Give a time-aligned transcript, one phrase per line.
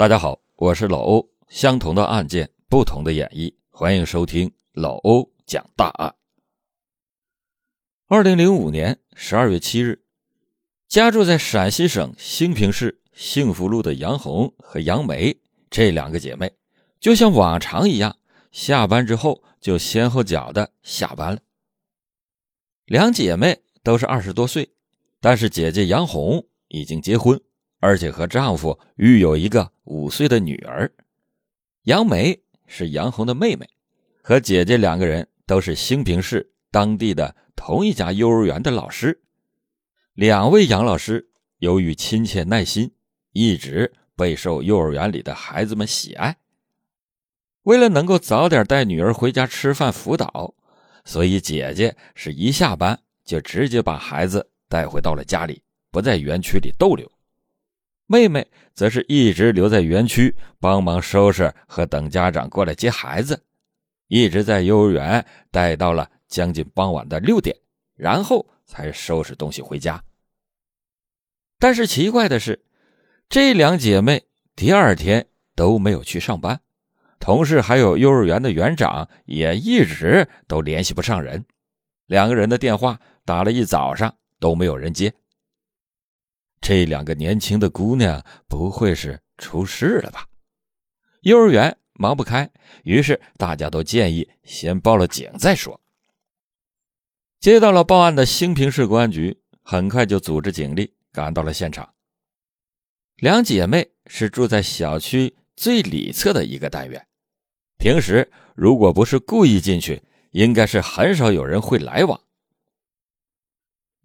[0.00, 1.28] 大家好，我是老欧。
[1.50, 6.14] 相同的案件，不同的演绎，欢迎收听老欧讲大案。
[8.06, 10.02] 二零零五年十二月七日，
[10.88, 16.50] 家住在陕西省兴平市幸福路的杨红和杨梅这两个姐妹，
[16.98, 18.16] 就像往常一样，
[18.50, 21.40] 下班之后就先后脚的下班了。
[22.86, 24.72] 两姐妹都是二十多岁，
[25.20, 27.38] 但是姐姐杨红已经结婚。
[27.80, 30.92] 而且和丈夫育有一个五岁的女儿，
[31.84, 33.68] 杨梅是杨红的妹妹，
[34.22, 39.22] 和姐姐两个人都是兴平市当地的同一家幼儿园的老师。
[40.12, 42.92] 两位杨老师由于亲切耐心，
[43.32, 46.36] 一直备受幼儿园里的孩子们喜爱。
[47.62, 50.54] 为了能够早点带女儿回家吃饭辅导，
[51.04, 57.10] 所以姐姐是一下班就直接把孩子带回到了家里，不在园区里逗留。
[58.10, 63.40] 妹妹则是一直留在园区帮忙收拾和等家长过来接孩子，
[64.08, 67.56] 一直在幼儿园待到了将近傍晚的六点，
[67.94, 70.02] 然后才收拾东西回家。
[71.60, 72.64] 但是奇怪的是，
[73.28, 74.24] 这两姐妹
[74.56, 76.60] 第二天都没有去上班，
[77.20, 81.44] 同事还有幼儿园的园长也一直都联系不上人，
[82.06, 85.14] 两个人的电话打了一早上都没有人接。
[86.60, 90.28] 这两个年轻的姑娘不会是出事了吧？
[91.22, 92.50] 幼儿园忙不开，
[92.84, 95.80] 于是大家都建议先报了警再说。
[97.40, 101.94] 接到了报案的兴平市公安局很快就组织警力赶到了现场。
[103.16, 107.06] 两姐妹是住在小区最里侧的一个单元，
[107.78, 110.02] 平时如果不是故意进去，
[110.32, 112.20] 应该是很少有人会来往。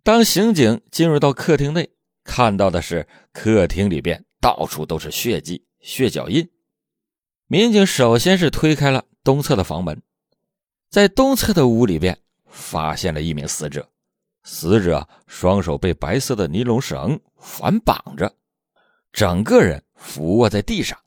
[0.03, 1.94] 当刑警进入到客厅内。
[2.26, 6.50] 看到的是客厅里边到处都是血迹、血脚印。
[7.48, 10.02] 民警首先是推开了东侧的房门，
[10.90, 13.88] 在东侧的屋里边发现了一名死者，
[14.44, 18.35] 死者双手被白色的尼龙绳反绑着，
[19.14, 21.00] 整个人俯卧在地上，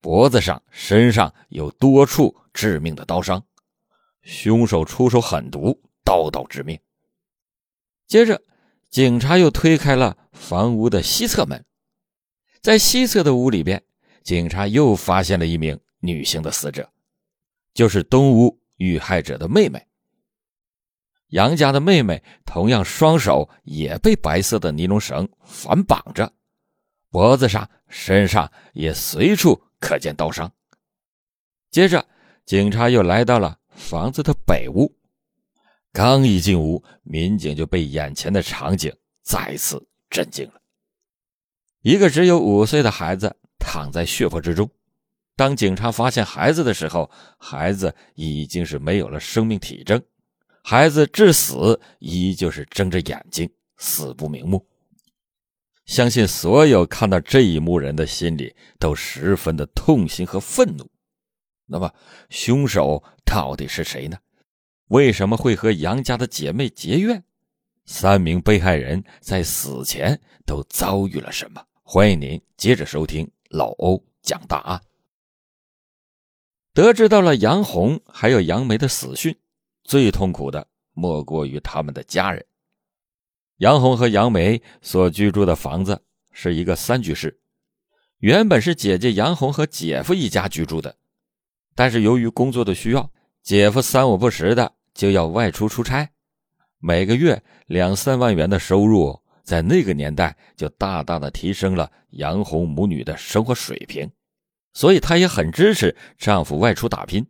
[0.00, 3.42] 脖子上、身上有多处致命的刀伤，
[4.22, 6.78] 凶手出手狠毒，刀刀致命。
[8.08, 8.42] 接着。
[8.90, 11.64] 警察又推开了房屋的西侧门，
[12.62, 13.82] 在西侧的屋里边，
[14.22, 16.90] 警察又发现了一名女性的死者，
[17.74, 19.86] 就是东屋遇害者的妹妹。
[21.28, 26.32] 杨家的妹妹同样双手也被白色的尼龙绳反绑着，
[27.10, 30.50] 脖子上、身上也随处可见刀伤。
[31.70, 32.06] 接着，
[32.46, 34.97] 警察又来到了房子的北屋。
[35.92, 40.60] 刚一进屋，民警就被眼前的场景再次震惊了。
[41.82, 44.68] 一个只有五岁的孩子躺在血泊之中。
[45.34, 50.02] 当警察发现孩子的时候，孩子已经是没有了生命体征，
[50.62, 54.66] 孩子至死依旧是睁着眼睛，死不瞑目。
[55.86, 60.90] 相信所有看到这一幕人的心里都十分的痛心和愤怒。
[61.66, 61.94] 那么，
[62.28, 64.18] 凶手到底是谁呢？
[64.88, 67.22] 为什么会和杨家的姐妹结怨？
[67.84, 71.62] 三名被害人在死前都遭遇了什么？
[71.82, 74.80] 欢迎您接着收听老欧讲大案。
[76.72, 79.36] 得知到了杨红还有杨梅的死讯，
[79.84, 82.46] 最痛苦的莫过于他们的家人。
[83.58, 87.40] 杨红和杨梅所居住的房子是一个三居室，
[88.20, 90.96] 原本是姐姐杨红和姐夫一家居住的，
[91.74, 93.10] 但是由于工作的需要，
[93.42, 94.77] 姐夫三五不时的。
[94.98, 96.10] 就要外出出差，
[96.80, 104.10] 每个月两三万元的收入，在那个年代就大大的提升了杨红母女的生活水平，
[104.72, 107.24] 所以她也很支持丈夫外出打拼。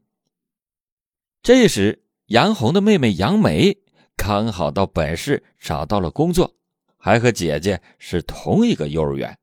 [1.42, 3.76] 这时，杨红的妹妹杨梅
[4.16, 6.56] 刚好到本市找到了工作，
[6.96, 9.38] 还和姐姐是同一个幼儿园，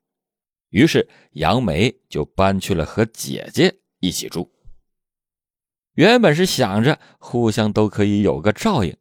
[0.70, 4.52] 于是杨梅就搬去了和姐姐一起住。
[5.96, 8.96] 原本是想着互相都可以有个照应，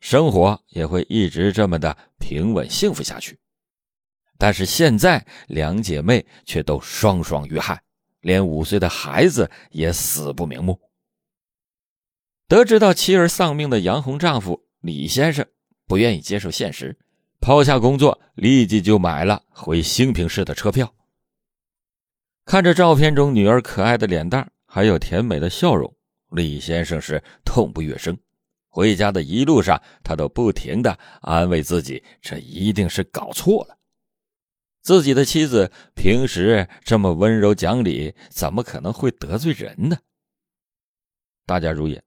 [0.00, 3.38] 生活也会一直这么的平稳幸福下去。
[4.38, 7.80] 但是现在两姐妹却都双双遇害，
[8.20, 10.80] 连五岁的孩子也死不瞑目。
[12.48, 15.46] 得知到妻儿丧命的杨红丈夫李先生
[15.86, 16.98] 不愿意接受现实，
[17.40, 20.92] 抛下工作，立即就买了回兴平市的车票。
[22.44, 25.94] 看着照片中女儿可爱的脸蛋，还有甜美的笑容。
[26.32, 28.16] 李先生是痛不欲生，
[28.68, 33.76] 回家的一路上，他都不停的安慰自己，这一定是搞错了。
[34.82, 39.96] 自己的妻子平时这么温柔讲理，怎么可能会得罪人呢？
[41.46, 42.00] 大家注意，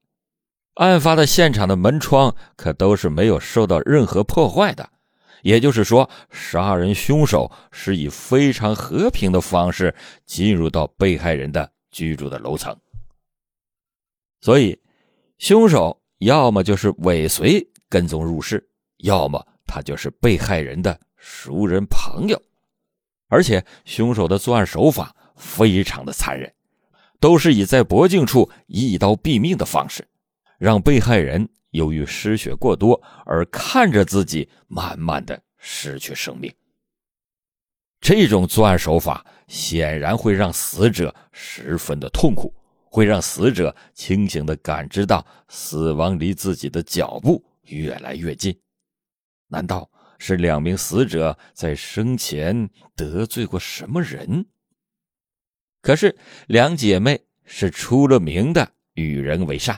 [0.73, 4.89] 案发的现场的门窗可都是没有受到任何破坏的，
[5.41, 9.95] 也就是说，杀人凶手是以非常和平的方式
[10.25, 12.75] 进入到被害人的居住的楼层。
[14.45, 14.79] 所以，
[15.39, 22.39] 凶手要么就是尾随跟踪入室，要么他就是被害人的熟人朋友。
[23.27, 26.53] 而且，凶手的作案手法非常的残忍，
[27.19, 30.07] 都是以在脖颈处一刀毙命的方式，
[30.59, 36.53] 让被害人由于失血过多而看着自己慢慢的失去生命。
[37.99, 42.53] 这种作案手法显然会让死者十分的痛苦。
[42.95, 48.57] 会让死者清醒地感知到死亡离自己的脚步越来越近。
[49.47, 54.45] 难道是两名死者在生前得罪过什么人？
[55.81, 59.77] 可是两姐妹是出了名的与人为善，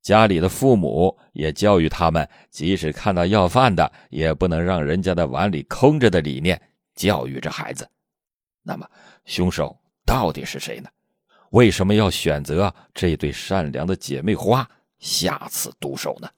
[0.00, 6.62] 家里的父母也教育他们，即使看到要饭的，也不能让人家的碗里空着的理念，
[6.94, 7.90] 教育着孩子。
[8.62, 8.88] 那么，
[9.24, 10.88] 凶手到底是谁呢？
[11.54, 14.68] 为什么要选择这对善良的姐妹花
[14.98, 16.28] 下此毒手呢？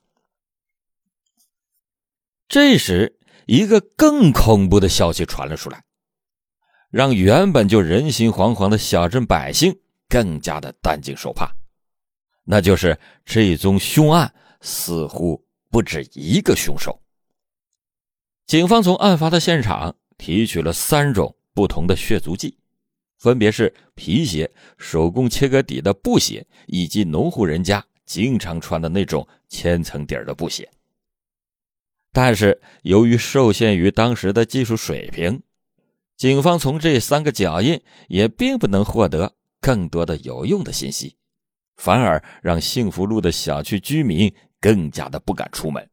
[2.48, 5.82] 这时，一个更恐怖的消息传了出来，
[6.90, 11.50] 让原本就人心惶惶的小镇百姓更加的担惊受怕。
[12.44, 17.00] 那就是这宗凶案似乎不止一个凶手。
[18.46, 22.58] 警方从案发的现场提取了三种不同的血足迹。
[23.18, 30.68] 分别是皮鞋、手工切割底的布鞋，以及农户人家经常穿的那种千层底儿的布鞋。
[32.12, 35.42] 但是，由于受限于当时的技术水平，
[36.16, 41.16] 警方从这三个脚印也并不能获得更多的有用的信息，
[41.76, 45.90] 反而让幸福路的小区居民更加的不敢出门。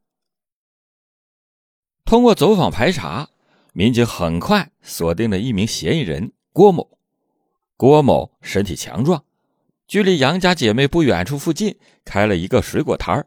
[2.06, 3.28] 通过走访排查，
[3.72, 6.98] 民警很快锁定了一名嫌疑人郭某。
[7.76, 9.24] 郭某身体强壮，
[9.88, 13.26] 距离杨家姐妹不远处附近开了一个水果摊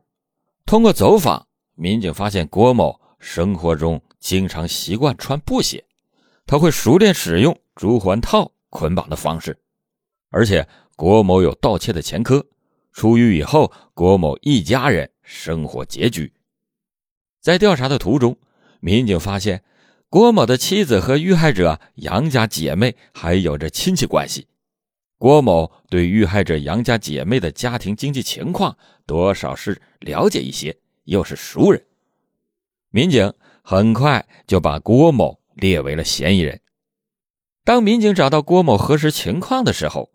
[0.65, 5.83] 通过走访，民警发现郭某生活中经常习惯穿布鞋，
[6.45, 9.59] 他会熟练使用竹环套捆绑的方式，
[10.29, 10.65] 而且
[10.95, 12.45] 郭某有盗窃的前科。
[12.93, 16.33] 出狱以后，郭某一家人生活拮据。
[17.41, 18.37] 在调查的途中，
[18.79, 19.61] 民警发现。
[20.09, 24.47] 郭某的妻子和遇害者杨家姐妹还有着亲戚关系，
[25.17, 31.85] 郭某对遇害者杨家姐妹的家庭经济情况多少是了解一些，又是熟人，
[32.89, 36.61] 民警很快就把郭某列为了嫌疑人。
[37.65, 40.09] 当民警找到郭某核实情况的时候，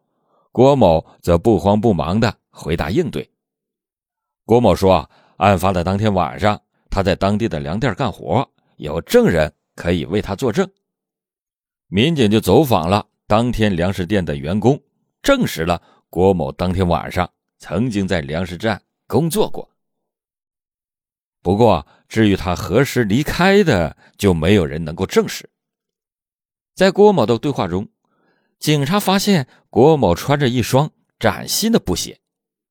[0.53, 3.31] 郭某则不慌不忙地回答应对。
[4.47, 8.49] 郭某说：“案发的当天晚上，他在当地的粮店干活，
[8.79, 9.53] 有证人。”
[9.83, 10.71] 可以为他作证，
[11.89, 14.81] 民警就走访了当天粮食店的员工，
[15.25, 19.69] 证实了郭某当天晚上曾经在粮食站工作过。
[21.43, 25.51] 不过，至于他何时离开的，就没有人能够证实。
[26.77, 27.89] 在郭某的对话中，
[28.61, 30.89] 警察发现郭某穿着一双
[31.19, 32.21] 崭新的布鞋，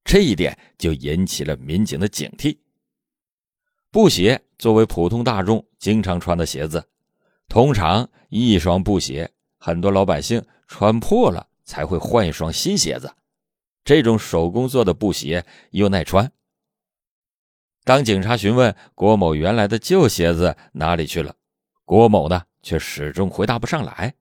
[0.06, 2.58] 这一点就引起了民警的警惕。
[3.92, 6.88] 布鞋作为普通大众经常穿的鞋子。
[7.52, 13.14] 通常一双布鞋，很多老百姓穿破了才会换一双新鞋子。
[13.84, 16.32] 这种手工做的布鞋又耐穿。
[17.84, 21.36] 当警察询问郭某原来的旧鞋子哪里去了，
[21.84, 24.14] 郭某呢却始终回答不上来。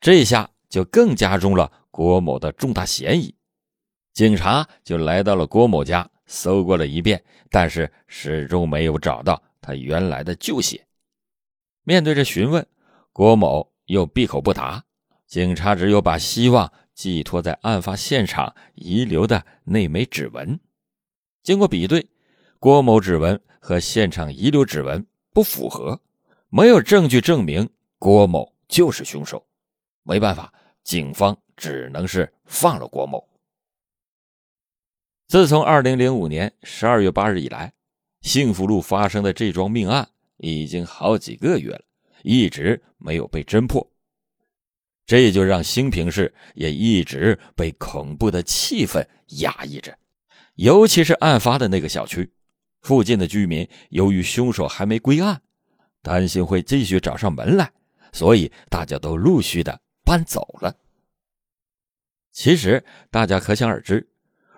[0.00, 3.34] 这下就更加重了郭某的重大嫌疑。
[4.14, 10.82] 警察就来到了郭某家，搜过了一遍，但是始终没有找到他原来的旧鞋。
[11.90, 12.64] 面对着询问，
[13.12, 14.84] 郭某又闭口不答。
[15.26, 20.60] 警察只有把希望寄托在案发现场遗留的那枚指纹。
[21.42, 22.08] 经过比对，
[22.60, 26.00] 郭某指纹和现场遗留指纹不符合，
[26.48, 27.68] 没有证据证明
[27.98, 29.44] 郭某就是凶手。
[30.04, 30.54] 没办法，
[30.84, 33.28] 警方只能是放了郭某。
[35.26, 37.72] 自从2005年12月8日以来，
[38.20, 40.08] 幸福路发生的这桩命案。
[40.40, 41.82] 已经好几个月了，
[42.22, 43.90] 一直没有被侦破，
[45.06, 49.06] 这就让兴平市也一直被恐怖的气氛
[49.40, 49.96] 压抑着。
[50.54, 52.32] 尤其是案发的那个小区
[52.80, 55.42] 附近的居民，由于凶手还没归案，
[56.02, 57.72] 担心会继续找上门来，
[58.12, 60.74] 所以大家都陆续的搬走了。
[62.32, 64.08] 其实大家可想而知，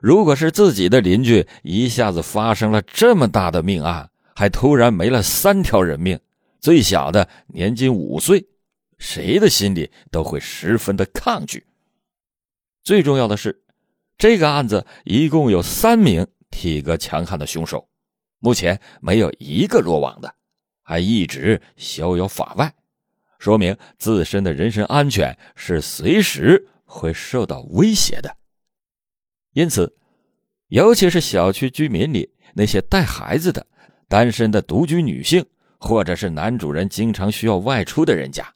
[0.00, 6.18] 如果是自己的邻居一下子发生了这么大的命案，还突然没了三条人命，
[6.60, 8.46] 最小的年仅五岁，
[8.98, 11.66] 谁的心里都会十分的抗拒。
[12.82, 13.62] 最重要的是，
[14.16, 17.88] 这个案子一共有三名体格强悍的凶手，
[18.38, 20.34] 目前没有一个落网的，
[20.82, 22.74] 还一直逍遥法外，
[23.38, 26.68] 说明自身的人身安全是随时。
[26.94, 28.36] 会受到威胁的，
[29.54, 29.96] 因此，
[30.68, 33.66] 尤其是小区居民里那些带孩子的、
[34.12, 35.42] 单身的独居女性，
[35.78, 38.46] 或者是男主人经常需要外出的人家，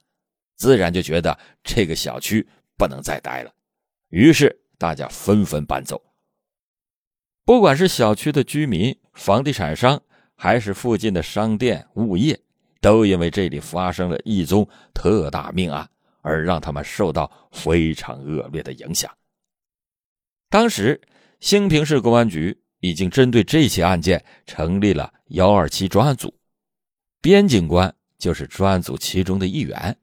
[0.54, 2.46] 自然就觉得这个小区
[2.76, 3.50] 不能再待了，
[4.10, 5.98] 于是大家纷纷搬走。
[7.46, 9.98] 不管是小区的居民、房地产商，
[10.34, 12.38] 还是附近的商店、物业，
[12.82, 15.88] 都因为这里发生了一宗特大命案。
[16.20, 19.08] 而让他们受到非常恶劣的影响。
[20.50, 21.00] 当时，
[21.38, 26.38] 兴平市公安局已经针对这起案件成立了幺二七专案组，
[27.20, 29.98] 边警官就是专案组其中的一员。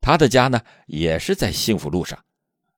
[0.00, 2.22] 他的家呢，也是在幸福路上，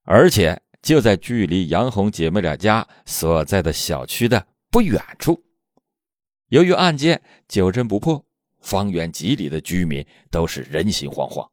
[0.03, 5.43] 而且就在距离杨红姐妹俩家所在的小区的不远处。
[6.49, 8.25] 由于案件久侦不破，
[8.61, 11.49] 方圆几里的居民都是人心惶惶。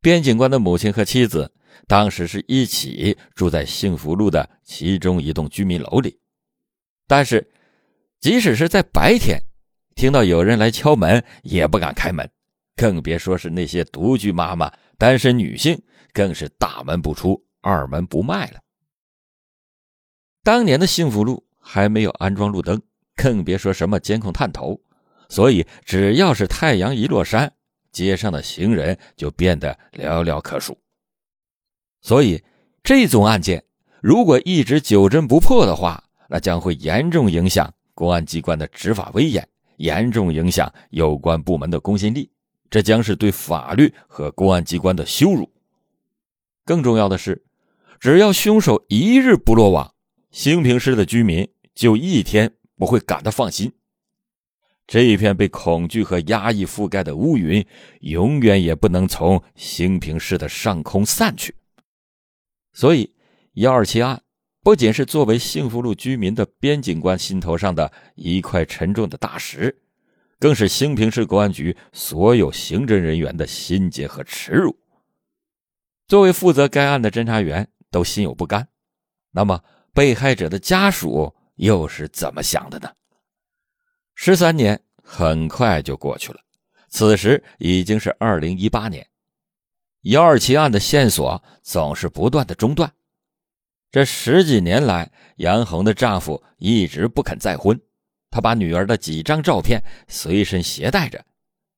[0.00, 1.52] 边警官的母亲和妻子
[1.86, 6.18] 当时是一起住在幸福路的其中一栋居民楼里，
[7.06, 7.50] 但是
[8.20, 9.42] 即使是在白天，
[9.94, 12.30] 听到有人来敲门也不敢开门，
[12.76, 18.60] 更别说是那些独居妈妈、单身女性，更是大门不出、二门不迈了。
[20.42, 22.80] 当年的幸福路还没有安装路灯，
[23.14, 24.80] 更别说什么监控探头，
[25.28, 27.52] 所以只要是太阳一落山。
[27.92, 30.78] 街上的行人就变得寥寥可数，
[32.02, 32.42] 所以
[32.82, 33.64] 这宗案件
[34.02, 42.28] 如果一直久侦不破的话，那将会严重影响公安机关的执法威严，严重影响有关部门的公信力，
[42.68, 45.48] 这将是对法律和公安机关的羞辱。
[46.64, 47.44] 更重要的是，
[48.00, 49.94] 只要凶手一日不落网，
[50.30, 53.72] 兴平市的居民就一天不会感到放心。
[54.88, 57.64] 这一片被恐惧和压抑覆盖的乌云，
[58.00, 61.54] 永远也不能从兴平市的上空散去。
[62.72, 63.14] 所以，
[63.54, 64.22] 幺二七案
[64.62, 69.76] 不仅是作为幸福路居民的边警官心头上的一块沉重的大石，
[70.38, 74.76] 更是兴平市公安局所有刑侦人员的心结和耻辱。
[76.08, 78.66] 作为负责该案的侦查员都心有不甘，
[79.30, 79.62] 那么
[79.92, 82.90] 被害者的家属又是怎么想的呢？
[84.14, 86.40] 十三年很快就过去了，
[86.88, 89.06] 此时已经是二零一八年。
[90.02, 92.92] 幺二七案的线索总是不断的中断。
[93.90, 97.80] 这十几年来，杨红的丈夫一直不肯再婚，
[98.30, 101.24] 他把女儿的几张照片随身携带着。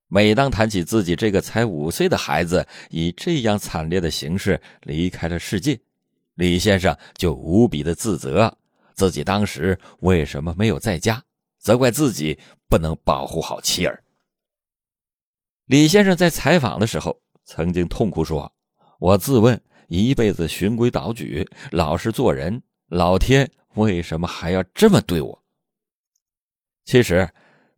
[0.07, 5.79] 每当谈起自己这个才五岁的孩子以这样惨烈的形式离开了世界，
[6.35, 8.57] 李先生就无比的自责，
[8.95, 11.23] 自己当时为什么没有在家。
[11.59, 12.39] 责怪自己
[12.69, 14.05] 不能保护好妻儿。
[15.67, 18.53] 李先生在采访的时候曾经痛哭说
[18.99, 25.43] ：“我自问一辈子循规蹈矩，老实做人，老天为什么还要这么对我？”
[26.85, 27.29] 其实，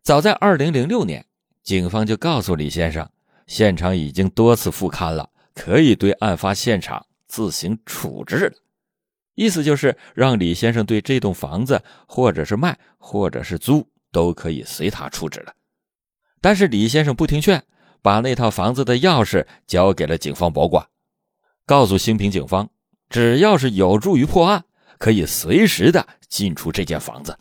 [0.03, 1.25] 早在二零零六年，
[1.63, 3.09] 警方就告诉李先生，
[3.47, 8.55] 现场已经多次复勘了，可以对案发现场自行处置了。
[9.35, 15.55] 意思就是让李先生对这栋房子，或者是卖，或者是租，都可以随他处置了。
[16.41, 17.63] 但是李先生不听劝，
[18.07, 20.87] 把那套房子的钥匙交给了警方保管，
[21.65, 22.69] 告诉兴平警方，
[23.11, 24.65] 只要是有助于破案，
[24.97, 27.37] 可以随时的进出这间房子，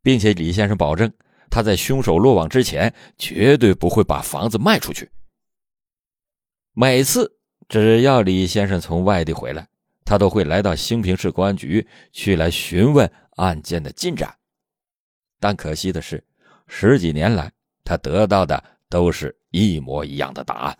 [0.00, 1.12] 并且李先生保证，
[1.50, 5.10] 他在凶手落网之前，绝对不会把房子卖出去。
[6.72, 7.36] 每次
[7.68, 9.68] 只要李先生从外地回来。
[10.06, 14.34] 他都会来到兴平市公安局去来询问案件的进展，
[15.38, 16.24] 但可惜的是，
[16.68, 17.52] 十几年来
[17.84, 20.78] 他得到的都是一模一样的答案。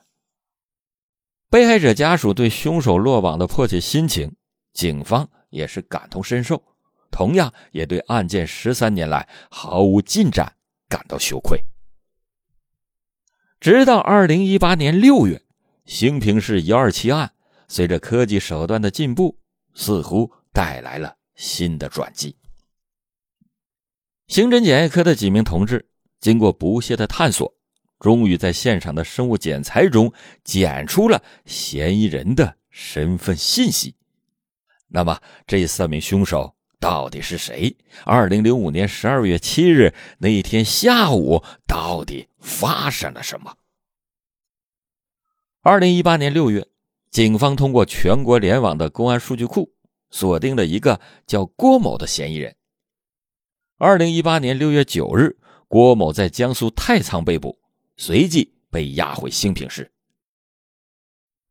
[1.49, 4.35] 被害者家属对凶手落网的迫切心情，
[4.73, 6.61] 警方也是感同身受，
[7.13, 10.57] 同样也对案件十三年来毫无进展
[10.89, 11.65] 感到羞愧。
[13.61, 15.43] 直到二零一八年六月，
[15.87, 17.31] 兴平市幺二七案。
[17.67, 19.39] 随着科技手段的进步，
[19.73, 22.37] 似乎带来了新的转机。
[24.27, 25.89] 刑侦检验科的几名同志
[26.21, 27.55] 经过不懈的探索，
[28.05, 30.13] 终于在现场的生物检材中
[30.45, 33.95] 检出了嫌疑人的身份信息。
[34.89, 37.75] 那么，这三名凶手到底是谁？
[38.05, 43.55] 二零零五年十二月七日那一天下午，到底发生了什么？
[45.63, 46.67] 二零一八年六月，
[47.11, 49.73] 警方通过全国联网的公安数据库，
[50.11, 52.55] 锁定了一个叫郭某的嫌疑人。
[53.79, 57.64] 二零一八年六月九日，郭某在江苏太仓被捕。
[57.97, 59.91] 随即被押回兴平市。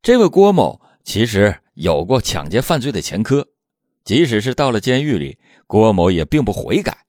[0.01, 3.47] 这位郭某其实有过抢劫犯罪的前科，
[4.03, 7.05] 即使是到了监狱里，郭某也并不悔改。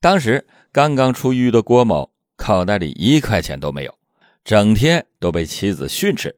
[0.00, 3.98] 当时刚刚出狱的郭某口袋里一块钱都没有，
[4.44, 6.36] 整天都被妻子训斥，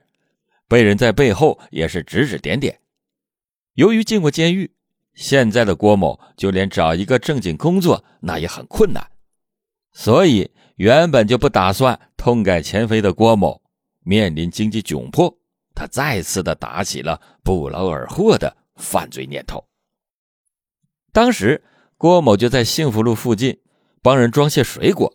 [0.67, 2.81] 被人在背后也是指指点点。
[3.75, 4.73] 由于进过监狱，
[5.15, 9.11] 现在的郭某就连找一个正经工作那也很困难，
[9.99, 10.49] 所以。
[10.79, 13.61] 原本就不打算痛改前非的郭某，
[14.05, 15.37] 面临经济窘迫，
[15.75, 19.65] 他再次的打起了不劳而获的犯罪念头。
[21.13, 21.65] 当时，
[21.97, 23.59] 郭某就在幸福路附近
[24.01, 25.13] 帮人装卸水果，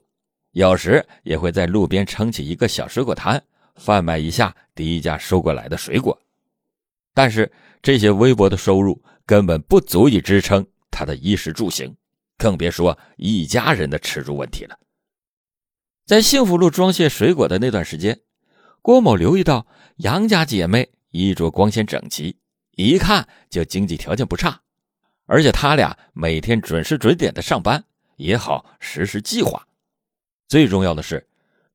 [0.52, 3.42] 有时也会在路边撑起一个小水果摊，
[3.76, 6.22] 贩卖一下低价收过来的水果。
[7.14, 7.50] 但是，
[7.82, 11.96] 这些微薄的收入根本不足以支撑他的衣食住行，
[12.38, 14.78] 更别说一家人的吃住问题了。
[16.06, 18.20] 在幸福路装卸水果的那段时间，
[18.82, 19.66] 郭某留意到
[19.98, 22.38] 杨家姐妹衣着光鲜整齐，
[22.72, 24.62] 一看就经济条件不差，
[25.26, 27.86] 而且他俩每天准时准点的上班，
[28.18, 29.66] 也好实施计划。
[30.50, 31.26] 最重要的是，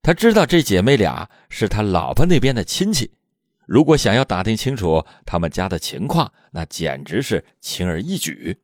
[0.02, 3.10] 他知道这姐妹俩是他老婆那边的亲戚，
[3.66, 8.60] 如果想要打听清楚他们家的情况，那简直是轻而易举。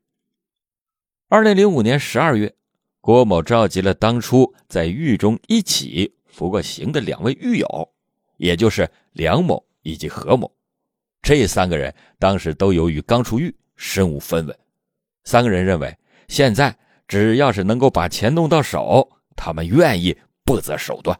[1.34, 2.54] 二零零五年十二月。
[3.00, 7.92] 郭某召集了当初在狱中一起服过刑的两位狱友，
[8.36, 10.48] 也就是梁某以及何某。
[11.22, 14.56] 这三个人当时都由于刚出狱，身无分文。
[15.24, 21.18] 三个人认为，现在只要是能够把钱弄到手，他们愿意不择手段。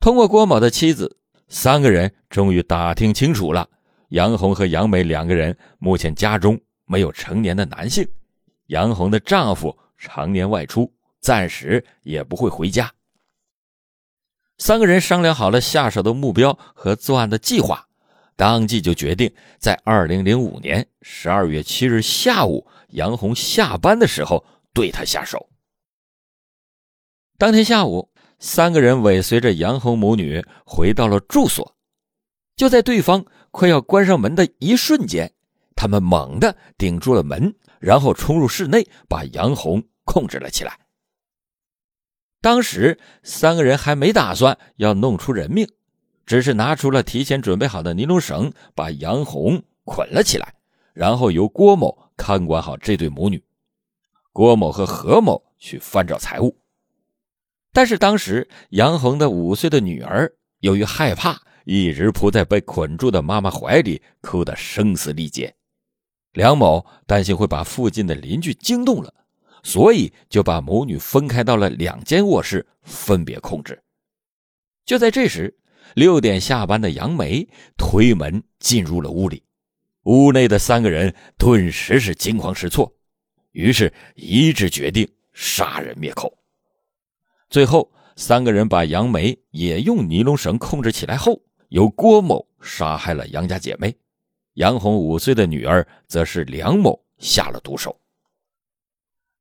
[0.00, 3.70] 通过郭某的妻子，三个人终于打听清楚了：
[4.08, 8.04] 杨红和杨梅两个人目前家中没有成年的男性，
[8.68, 9.78] 杨红的丈夫。
[10.00, 12.94] 常年外出，暂时也不会回家。
[14.58, 17.88] 三个人商量好了下手的目标和作案的计划，
[18.36, 25.50] 当即就决定在二零零五年十二月七日下午，杨红下班的时候对他下手。
[27.36, 31.76] 当天下午，三个人尾随着杨红母女回到了住所。
[32.54, 35.34] 就在对方快要关上门的一瞬间，
[35.78, 37.54] 他们猛地顶住了门。
[37.80, 40.80] 然后冲入室内，把杨红控制了起来。
[42.40, 45.68] 当时三个人还没打算要弄出人命，
[46.26, 50.54] 只是拿出了提前准备好的尼龙绳，把杨红捆了起来，
[50.92, 53.44] 然后由郭某看管好这对母女，
[54.32, 56.58] 郭某和何某去翻找财物。
[57.72, 65.54] 但是当时杨红的五岁的女儿由于害怕，一直扑在被捆住的妈妈怀里，哭得声嘶力竭。
[66.38, 69.12] 梁某担心会把附近的邻居惊动了，
[69.64, 73.82] 所以就把母女分开到了两间卧室，分别控制。
[74.84, 75.58] 就在这时，
[75.96, 77.44] 六点下班的杨梅
[77.76, 79.42] 推门进入了屋里，
[80.04, 82.94] 屋内的三个人顿时是惊慌失措，
[83.50, 86.32] 于是一致决定杀人灭口。
[87.50, 93.92] 最后，三个人把杨梅也用尼龙绳控制起来后，由郭某杀害了杨家姐妹。
[94.58, 98.00] 杨红五岁的女儿则是梁某下了毒手，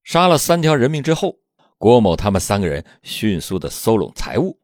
[0.04, 1.40] 杀了三条人命之后，
[1.80, 4.60] 郭某他们三个人迅速的搜拢财物，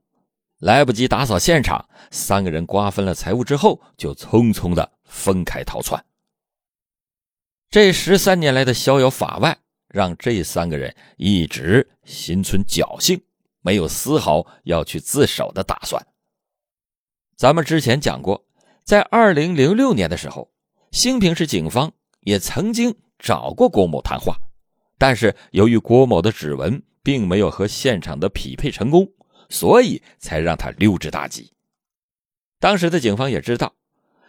[0.59, 6.05] 来不及打扫现场，三个人瓜分了财物之后，就匆匆的分开逃窜。
[7.71, 13.19] 这十三年来的逍遥法外，让这三个人一直心存侥幸，
[13.61, 16.05] 没有丝毫要去自首的打算。
[17.35, 18.45] 咱们之前讲过。
[18.84, 20.52] 在二零零六年的时候，
[20.91, 24.38] 兴平市警方也曾经找过郭某谈话，
[24.98, 29.10] 但是由于郭某的指纹并没有和现场的匹配成功，
[29.48, 31.54] 所以才让他溜之大吉。
[32.60, 33.74] 当时的警方也知道，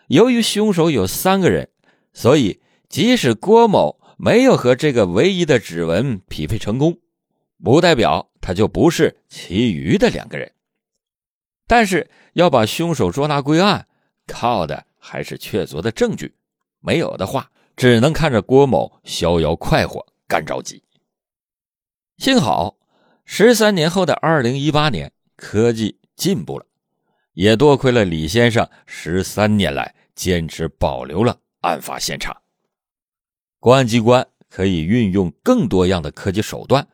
[0.07, 1.69] 由于凶手有三个人，
[2.13, 6.99] 所以即使郭某没有和这个唯一的指纹匹配成功，
[7.63, 10.53] 不代表他就不是其余的两个人。
[11.67, 13.89] 但是要把凶手捉拿归案。
[14.27, 16.35] 靠的还是确凿的证据，
[16.81, 20.83] 没有的话，只能看着郭某逍遥快活，干着急。
[22.19, 22.77] 幸好，
[23.25, 26.67] 十三年后的二零一八年，科技进步了，
[27.33, 32.37] 也多亏了李先生十三年来坚持保留了案发现场。
[33.59, 36.87] 公安机关可以运用更多样的科技手段，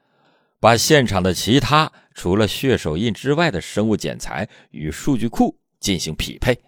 [0.59, 6.59] 把现场的其他除了血手印之外的生物检材与数据库进行匹配。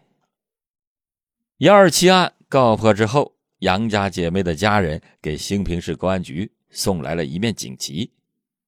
[1.58, 8.10] 幺二七案告破之后，杨家姐妹的家人给兴平市公安局送来了一面锦旗，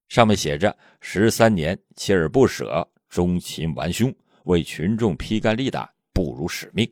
[0.08, 6.88] 上面写着“十三年锲而不舍，忠勤完凶，为群众披肝沥胆，不辱使命”。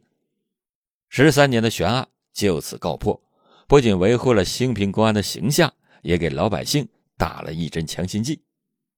[1.08, 3.22] 十三年的悬案就此告破，
[3.68, 8.42] 不仅维护了兴平公安的形象，也给老百姓打了一针强心剂。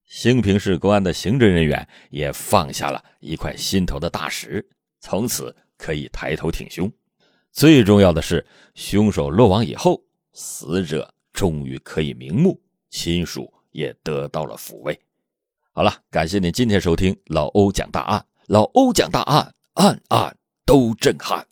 [0.07, 4.67] 兴平市公安的刑侦人员也放下了一块心头的大石，
[5.01, 5.55] 从此。
[5.77, 6.91] 可以抬头挺胸，
[7.53, 12.61] 最重要的是，凶手落网以后，死者终于可以瞑目，
[12.91, 14.99] 亲属也得到了抚慰。
[15.73, 21.47] 好了，感谢您今天收听老欧讲大案，老欧讲大案，案案都震撼。